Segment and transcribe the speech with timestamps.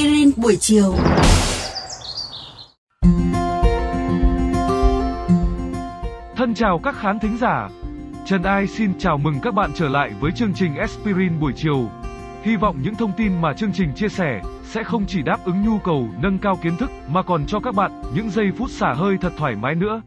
[0.00, 0.94] aspirin buổi chiều.
[6.36, 7.68] Thân chào các khán thính giả.
[8.26, 11.90] Trần Ai xin chào mừng các bạn trở lại với chương trình Aspirin buổi chiều.
[12.42, 15.64] Hy vọng những thông tin mà chương trình chia sẻ sẽ không chỉ đáp ứng
[15.64, 18.92] nhu cầu nâng cao kiến thức mà còn cho các bạn những giây phút xả
[18.92, 20.02] hơi thật thoải mái nữa.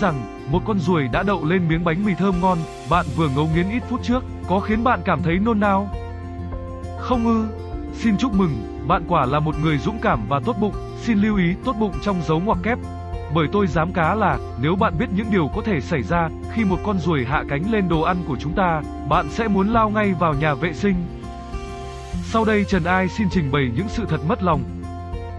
[0.00, 0.14] Rằng
[0.50, 2.58] một con ruồi đã đậu lên miếng bánh mì thơm ngon
[2.90, 5.88] bạn vừa ngấu nghiến ít phút trước có khiến bạn cảm thấy nôn nao?
[6.98, 7.46] Không ư?
[7.94, 11.36] Xin chúc mừng, bạn quả là một người dũng cảm và tốt bụng, xin lưu
[11.36, 12.78] ý tốt bụng trong dấu ngoặc kép.
[13.34, 16.64] Bởi tôi dám cá là, nếu bạn biết những điều có thể xảy ra khi
[16.64, 19.90] một con ruồi hạ cánh lên đồ ăn của chúng ta, bạn sẽ muốn lao
[19.90, 20.94] ngay vào nhà vệ sinh.
[22.24, 24.62] Sau đây Trần Ai xin trình bày những sự thật mất lòng.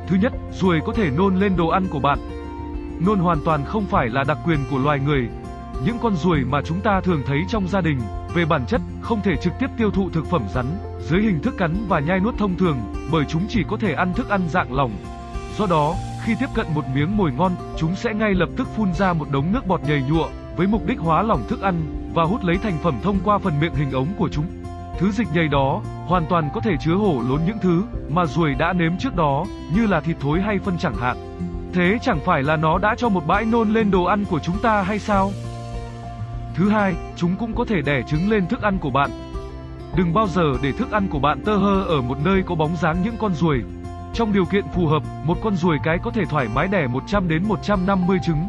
[0.08, 2.20] Thứ nhất, ruồi có thể nôn lên đồ ăn của bạn.
[3.06, 5.30] Nôn hoàn toàn không phải là đặc quyền của loài người.
[5.86, 8.00] Những con ruồi mà chúng ta thường thấy trong gia đình,
[8.34, 10.66] về bản chất, không thể trực tiếp tiêu thụ thực phẩm rắn,
[11.00, 12.78] dưới hình thức cắn và nhai nuốt thông thường,
[13.12, 14.92] bởi chúng chỉ có thể ăn thức ăn dạng lỏng.
[15.58, 18.94] Do đó, khi tiếp cận một miếng mồi ngon, chúng sẽ ngay lập tức phun
[18.94, 21.82] ra một đống nước bọt nhầy nhụa, với mục đích hóa lỏng thức ăn,
[22.14, 24.46] và hút lấy thành phẩm thông qua phần miệng hình ống của chúng.
[25.00, 28.54] Thứ dịch nhầy đó, hoàn toàn có thể chứa hổ lốn những thứ, mà ruồi
[28.54, 31.18] đã nếm trước đó, như là thịt thối hay phân chẳng hạn.
[31.74, 34.60] Thế chẳng phải là nó đã cho một bãi nôn lên đồ ăn của chúng
[34.62, 35.32] ta hay sao?
[36.56, 39.10] Thứ hai, chúng cũng có thể đẻ trứng lên thức ăn của bạn.
[39.96, 42.76] Đừng bao giờ để thức ăn của bạn tơ hơ ở một nơi có bóng
[42.76, 43.64] dáng những con ruồi.
[44.14, 47.28] Trong điều kiện phù hợp, một con ruồi cái có thể thoải mái đẻ 100
[47.28, 48.48] đến 150 trứng.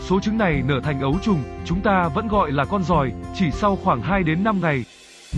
[0.00, 3.50] Số trứng này nở thành ấu trùng, chúng ta vẫn gọi là con giòi, chỉ
[3.50, 4.84] sau khoảng 2 đến 5 ngày.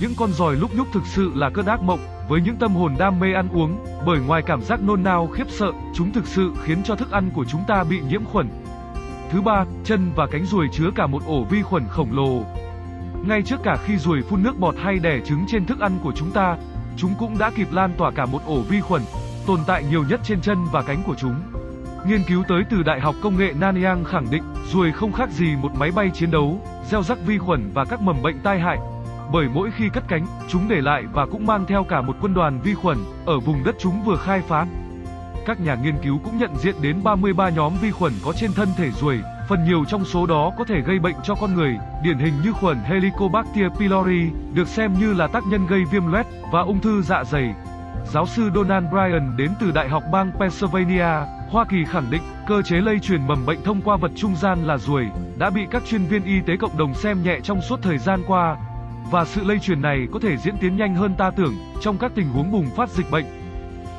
[0.01, 2.95] Những con giòi lúc nhúc thực sự là cơn ác mộng, với những tâm hồn
[2.99, 3.77] đam mê ăn uống,
[4.07, 7.31] bởi ngoài cảm giác nôn nao khiếp sợ, chúng thực sự khiến cho thức ăn
[7.35, 8.49] của chúng ta bị nhiễm khuẩn.
[9.31, 12.43] Thứ ba, chân và cánh ruồi chứa cả một ổ vi khuẩn khổng lồ.
[13.27, 16.13] Ngay trước cả khi ruồi phun nước bọt hay đẻ trứng trên thức ăn của
[16.17, 16.57] chúng ta,
[16.97, 19.03] chúng cũng đã kịp lan tỏa cả một ổ vi khuẩn,
[19.47, 21.35] tồn tại nhiều nhất trên chân và cánh của chúng.
[22.07, 24.43] Nghiên cứu tới từ Đại học Công nghệ Nanyang khẳng định,
[24.73, 26.61] ruồi không khác gì một máy bay chiến đấu,
[26.91, 28.79] gieo rắc vi khuẩn và các mầm bệnh tai hại.
[29.33, 32.35] Bởi mỗi khi cất cánh, chúng để lại và cũng mang theo cả một quân
[32.35, 34.67] đoàn vi khuẩn ở vùng đất chúng vừa khai phá.
[35.47, 38.69] Các nhà nghiên cứu cũng nhận diện đến 33 nhóm vi khuẩn có trên thân
[38.77, 42.19] thể ruồi, phần nhiều trong số đó có thể gây bệnh cho con người, điển
[42.19, 46.61] hình như khuẩn Helicobacter pylori, được xem như là tác nhân gây viêm loét và
[46.61, 47.55] ung thư dạ dày.
[48.13, 52.63] Giáo sư Donald Bryan đến từ Đại học bang Pennsylvania, Hoa Kỳ khẳng định cơ
[52.63, 55.07] chế lây truyền mầm bệnh thông qua vật trung gian là ruồi
[55.39, 58.23] đã bị các chuyên viên y tế cộng đồng xem nhẹ trong suốt thời gian
[58.27, 58.57] qua.
[59.13, 62.13] Và sự lây truyền này có thể diễn tiến nhanh hơn ta tưởng trong các
[62.15, 63.25] tình huống bùng phát dịch bệnh.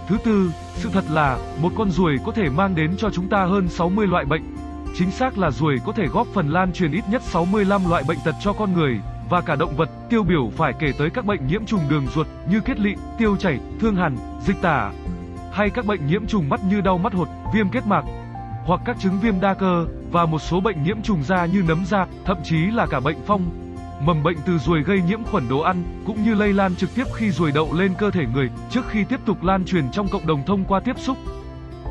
[0.08, 3.46] Thứ tư, sự thật là một con ruồi có thể mang đến cho chúng ta
[3.46, 4.42] hơn 60 loại bệnh.
[4.98, 8.18] Chính xác là ruồi có thể góp phần lan truyền ít nhất 65 loại bệnh
[8.26, 9.90] tật cho con người và cả động vật.
[10.10, 13.36] Tiêu biểu phải kể tới các bệnh nhiễm trùng đường ruột như kết lị, tiêu
[13.36, 14.92] chảy, thương hàn, dịch tả,
[15.52, 18.04] hay các bệnh nhiễm trùng mắt như đau mắt hột, viêm kết mạc,
[18.66, 21.86] hoặc các chứng viêm đa cơ và một số bệnh nhiễm trùng da như nấm
[21.86, 23.63] da, thậm chí là cả bệnh phong.
[24.06, 27.04] Mầm bệnh từ ruồi gây nhiễm khuẩn đồ ăn cũng như lây lan trực tiếp
[27.14, 30.28] khi ruồi đậu lên cơ thể người trước khi tiếp tục lan truyền trong cộng
[30.28, 31.18] đồng thông qua tiếp xúc.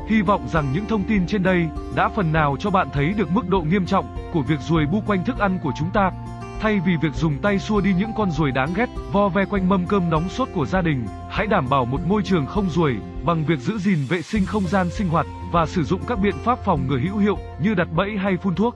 [0.09, 3.31] Hy vọng rằng những thông tin trên đây đã phần nào cho bạn thấy được
[3.31, 6.11] mức độ nghiêm trọng của việc ruồi bu quanh thức ăn của chúng ta.
[6.59, 9.69] Thay vì việc dùng tay xua đi những con ruồi đáng ghét, vo ve quanh
[9.69, 12.95] mâm cơm nóng sốt của gia đình, hãy đảm bảo một môi trường không ruồi
[13.25, 16.35] bằng việc giữ gìn vệ sinh không gian sinh hoạt và sử dụng các biện
[16.43, 18.75] pháp phòng ngừa hữu hiệu như đặt bẫy hay phun thuốc.